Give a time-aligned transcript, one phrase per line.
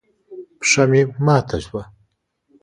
[0.59, 1.83] پښه مې ماته شوه.